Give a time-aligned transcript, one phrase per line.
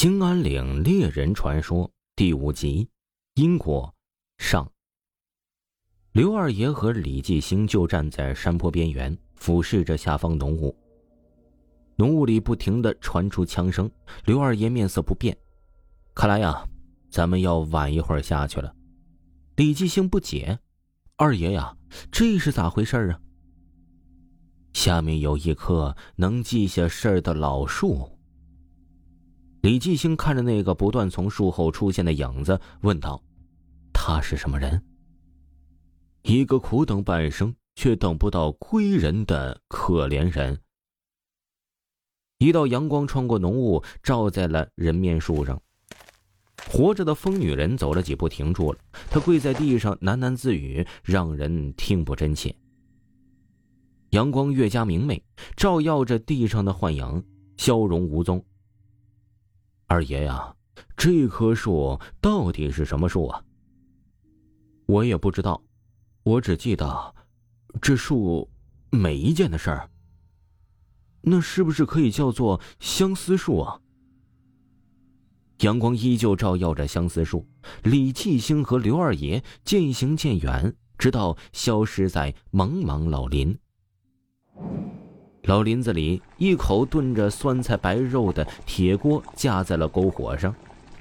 [0.00, 2.88] 兴安岭猎人传说第五集，
[3.34, 3.94] 因果
[4.38, 4.66] 上。
[6.12, 10.74] 刘二爷和李继兴就站在山坡边缘，俯视着下方浓雾。
[11.96, 13.90] 浓雾里不停的传出枪声。
[14.24, 15.36] 刘二爷面色不变，
[16.14, 16.66] 看来呀，
[17.10, 18.74] 咱们要晚一会儿下去了。
[19.56, 20.58] 李继兴不解
[21.16, 21.76] ：“二爷呀，
[22.10, 23.20] 这是咋回事啊？”
[24.72, 28.08] 下面有一棵能记下事儿的老树。
[29.62, 33.22] 李继兴看着那个不断从树后出现的影子，问道
[33.92, 34.82] ：“他是什么人？”
[36.22, 40.58] 一个苦等半生却等不到归人的可怜人。
[42.38, 45.60] 一道阳光穿过浓雾，照在了人面树上。
[46.70, 48.78] 活着的疯女人走了几步，停住了。
[49.10, 52.54] 她跪在地上喃喃自语，让人听不真切。
[54.10, 55.22] 阳光越加明媚，
[55.54, 57.24] 照耀着地上的幻影，
[57.58, 58.42] 消融无踪。
[59.90, 60.54] 二爷呀，
[60.96, 63.42] 这棵树到底是什么树啊？
[64.86, 65.60] 我也不知道，
[66.22, 67.12] 我只记得
[67.82, 68.48] 这树
[68.90, 69.90] 每一件的事儿。
[71.22, 73.80] 那是不是可以叫做相思树啊？
[75.58, 77.44] 阳光依旧照耀着相思树，
[77.82, 83.58] 李继兴和刘二爷渐行渐远，直到消失在茫茫老林。
[85.50, 90.54] 老林子里，一口炖着酸菜白肉的铁锅架在了篝火上。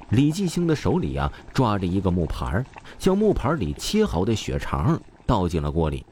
[0.09, 2.66] 李继兴的手里啊，抓着一个木盘
[2.97, 6.03] 将木盘里切好的血肠倒进了锅里。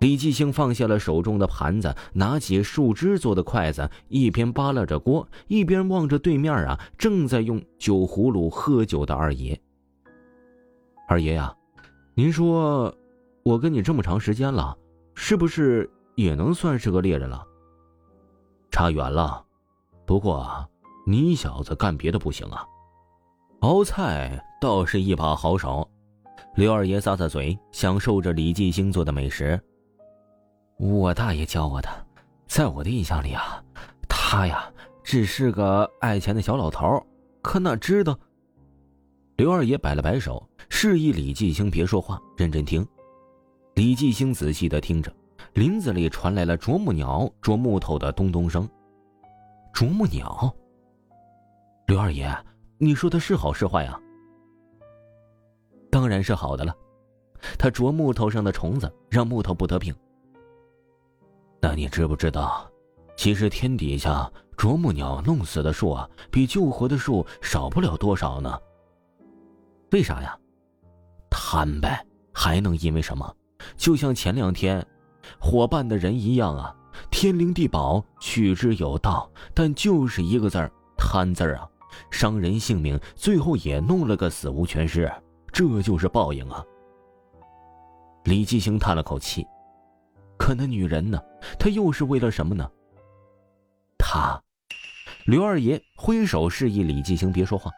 [0.00, 9.58] 李继兴放下了手中的盘子，拿起树枝做的筷子，一边扒拉着锅，一边望着对面啊，正在用酒葫芦喝酒的二爷。
[11.08, 11.56] 二爷呀，
[12.12, 12.94] 您说，
[13.44, 14.76] 我跟你这么长时间了，
[15.14, 15.90] 是不是？
[16.14, 17.46] 也能算是个猎人了。
[18.70, 19.44] 差远了，
[20.04, 20.68] 不过
[21.06, 22.66] 你小子干别的不行啊，
[23.60, 25.88] 熬菜倒是一把好手。
[26.56, 29.60] 刘二爷咂咂嘴，享受着李继兴做的美食。
[30.78, 31.88] 我大爷教我的，
[32.46, 33.62] 在我的印象里啊，
[34.08, 34.68] 他呀
[35.02, 37.04] 只是个爱钱的小老头，
[37.42, 38.18] 可哪知道？
[39.36, 42.86] 刘二爷摆了摆手，示意李继兴别说话，认真听。
[43.74, 45.12] 李继兴仔细的听着。
[45.52, 48.68] 林子里传来了啄木鸟啄木头的咚咚声。
[49.72, 50.52] 啄木鸟。
[51.86, 52.34] 刘二爷，
[52.78, 54.00] 你说的是好是坏啊？
[55.90, 56.74] 当然是好的了，
[57.58, 59.94] 它啄木头上的虫子，让木头不得病。
[61.60, 62.68] 那你知不知道，
[63.16, 68.58] 其实天底下啄木鸟弄死的树啊，比救活的树少不了多少呢？
[69.92, 70.36] 为啥呀？
[71.30, 73.34] 贪呗，还能因为什么？
[73.76, 74.84] 就像前两天。
[75.40, 76.74] 伙伴的人一样啊，
[77.10, 81.68] 天灵地宝，取之有道，但就是一个字儿贪字儿啊，
[82.10, 85.10] 伤人性命，最后也弄了个死无全尸，
[85.52, 86.64] 这就是报应啊。
[88.24, 89.46] 李继兴叹了口气，
[90.38, 91.20] 可那女人呢？
[91.58, 92.68] 她又是为了什么呢？
[93.98, 94.40] 他，
[95.26, 97.70] 刘二爷挥手示意李继兴别说话。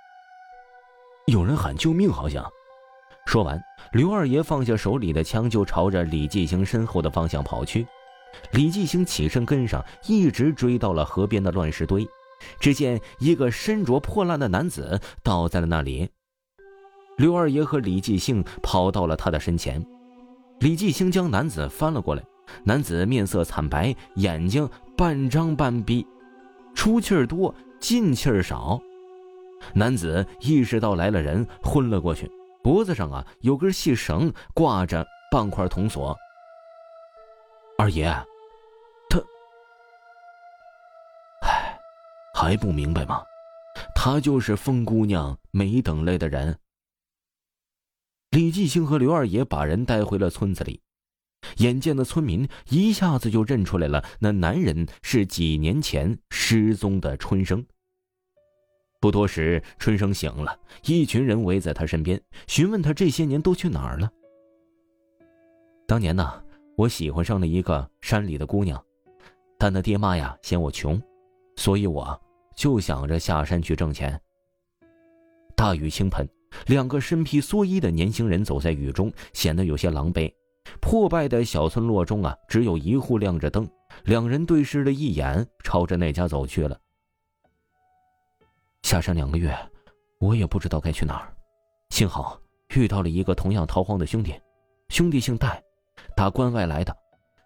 [1.27, 2.45] 有人喊救命，好像。
[3.27, 3.61] 说完，
[3.93, 7.87] 刘二爷放下手里的枪，就朝着李继兴身后的方向跑去。
[8.53, 12.07] 李继兴起身跟上，一直追到了河边的乱石堆。
[12.61, 16.09] 只见一个身着破烂的男子倒在了那里。
[17.17, 19.85] 刘二爷和李继兴跑到了他的身前。
[20.61, 22.23] 李继兴将男子翻了过来，
[22.63, 26.07] 男子面色惨白，眼睛半张半闭，
[26.75, 28.81] 出气儿多，进气儿少。
[29.73, 32.31] 男子意识到来了人，昏了过去。
[32.67, 36.19] 脖子上啊有根细绳挂着半块铜锁。
[37.79, 38.07] 二爷，
[39.09, 39.21] 他，
[41.43, 41.79] 唉，
[42.35, 43.23] 还不明白吗？
[43.95, 46.59] 他就是疯姑娘没等来的人。
[48.31, 50.83] 李继兴和刘二爷把人带回了村子里，
[51.59, 57.65] 眼见的村民一下子就认出来了，那男人是几年前失踪的春生。
[59.07, 64.11] 不多时，春生醒了，一群人围在他身边，询问他这些年都去哪儿了。
[65.87, 66.43] 当年呢，
[66.77, 68.85] 我喜欢上了一个山里的姑娘，
[69.61, 71.01] 但她爹妈呀嫌我穷，
[71.55, 72.21] 所以我
[72.57, 74.21] 就想着下山去挣钱。
[75.55, 76.29] 大雨倾盆，
[76.67, 80.29] 两个身披蓑衣的年轻人走在雨中，显得有些狼狈。
[80.81, 83.71] 破败的小村落中啊，只有一户亮着灯。
[84.03, 86.77] 两人对视了一眼，朝着那家走去了。
[88.87, 89.53] 下山两个月，
[90.21, 91.37] 我也不知道该去哪儿。
[91.91, 94.41] 幸好遇到了一个同样逃荒的兄弟，
[94.91, 95.61] 兄弟姓戴，
[96.15, 96.97] 打关外来的。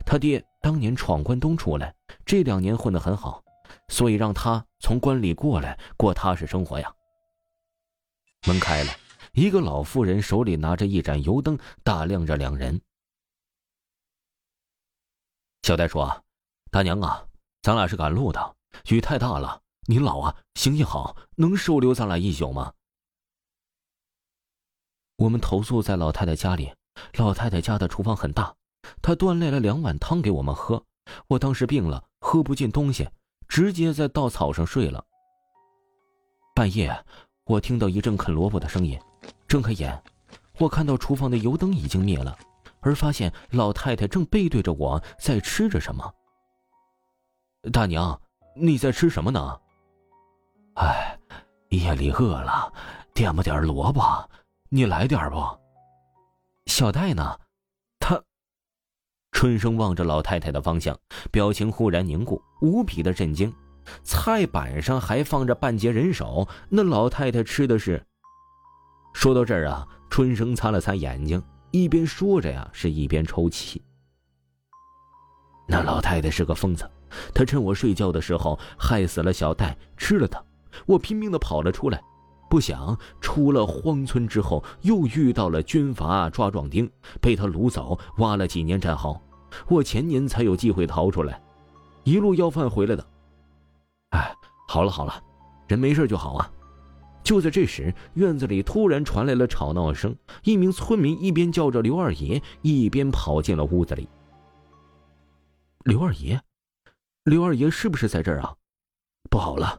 [0.04, 1.94] 他爹当年闯关东出来，
[2.26, 3.42] 这两年混得很好，
[3.88, 6.94] 所以让他从关里过来过踏实生活呀。
[8.46, 8.92] 门开了，
[9.32, 12.78] 一个老妇人手里拿着一盏油灯，打量着两人。
[15.62, 16.22] 小戴说
[16.70, 17.26] ：“大娘啊，
[17.62, 18.56] 咱俩是赶路的，
[18.90, 22.72] 雨太大了，您老啊，行行好，能收留咱俩一宿吗？”
[25.18, 26.72] 我们投宿在老太太家里，
[27.14, 28.54] 老太太家的厨房很大，
[29.02, 30.80] 她端来了两碗汤给我们喝。
[31.26, 33.10] 我当时病了，喝不进东西，
[33.48, 35.04] 直接在稻草上睡了。
[36.54, 37.04] 半夜，
[37.46, 38.96] 我听到一阵啃萝卜的声音，
[39.48, 40.00] 睁开眼，
[40.58, 42.38] 我看到厨房的油灯已经灭了，
[42.78, 46.14] 而发现老太太正背对着我在吃着什么。
[47.72, 48.22] 大娘，
[48.54, 49.60] 你在吃什么呢？
[50.74, 51.18] 哎，
[51.68, 52.72] 夜里饿了，
[53.12, 54.02] 点吧点萝卜。
[54.68, 55.42] 你来点不？
[56.66, 57.38] 小戴呢？
[57.98, 58.20] 他。
[59.32, 60.96] 春生望着老太太的方向，
[61.30, 63.52] 表情忽然凝固，无比的震惊。
[64.04, 68.04] 菜板上还放着半截人手，那老太太吃的是。
[69.12, 73.82] 说到这儿啊，春生擦了擦眼睛，一边说着呀，是一边抽泣。
[75.66, 76.88] 那老太太是个疯子，
[77.34, 80.40] 她趁我睡觉的时候害死了小戴，吃了他。
[80.86, 82.02] 我拼命的跑了出来。
[82.48, 86.90] 不想出了荒村之后，又遇到了军阀抓壮丁，
[87.20, 89.22] 被他掳走，挖了几年战壕。
[89.68, 91.40] 我前年才有机会逃出来，
[92.02, 93.06] 一路要饭回来的。
[94.10, 94.34] 哎，
[94.66, 95.22] 好了好了，
[95.68, 96.50] 人没事就好啊。
[97.22, 104.08] 就在这时，院子里突然传来了吵闹声，一名村民一边叫着刘二爷，一边跑进了屋子里。
[105.84, 106.40] 刘二爷，
[107.22, 108.52] 刘二爷是不是在这儿啊？
[109.30, 109.78] 不好了，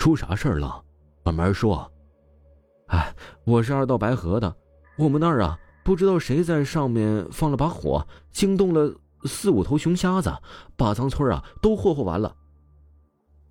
[0.00, 0.82] 出啥事儿了？
[1.22, 1.92] 慢慢说。
[2.86, 3.14] 哎，
[3.44, 4.56] 我是二道白河的，
[4.96, 10.32] 我们那儿啊，不知道谁在上面放了把火，惊动了四五头熊瞎子，
[10.74, 12.34] 把咱村啊都霍霍完了。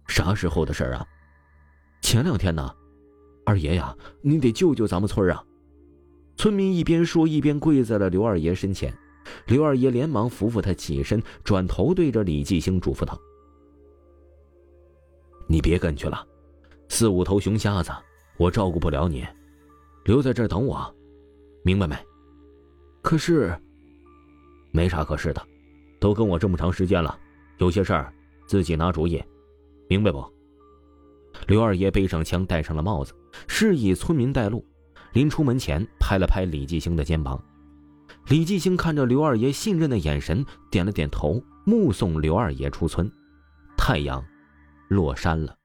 [0.07, 1.06] 啥时候的事儿啊？
[2.01, 2.74] 前两天呢。
[3.46, 5.44] 二爷呀，你得救救咱们村啊！
[6.36, 8.92] 村民一边说一边跪在了刘二爷身前。
[9.46, 13.16] 刘二爷连忙扶扶他起身，转头对着李继兴嘱咐道
[15.48, 16.25] ：“你别跟去了。”
[16.89, 17.91] 四五头熊瞎子，
[18.38, 19.25] 我照顾不了你，
[20.03, 20.94] 留在这儿等我，
[21.63, 21.95] 明白没？
[23.01, 23.57] 可是，
[24.71, 25.41] 没啥可是的，
[26.00, 27.18] 都跟我这么长时间了，
[27.59, 28.13] 有些事儿
[28.47, 29.24] 自己拿主意，
[29.88, 30.25] 明白不？
[31.47, 33.13] 刘二爷背上枪，戴上了帽子，
[33.47, 34.65] 示意村民带路。
[35.13, 37.41] 临出门前，拍了拍李继兴的肩膀。
[38.27, 43.09] 李继兴看着刘二爷信任的眼神，点了点头，目送刘二爷出村。
[43.77, 44.24] 太阳
[44.88, 45.59] 落山了。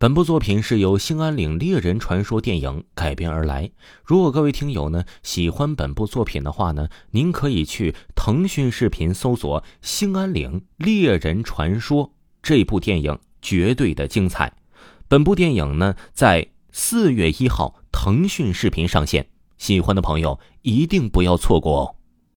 [0.00, 3.68] 本部作品是由《兴安岭猎人传说》电影改编而来。
[4.04, 12.06] 如果各位听友呢喜欢本部作品的话呢，您可以去腾讯视频搜索《兴安岭猎人传说》
[12.40, 14.52] 这部电影，绝对的精彩。
[15.08, 21.97] 本部电影呢在四月一号腾讯视频上线，喜欢的朋友一定不要错过哦。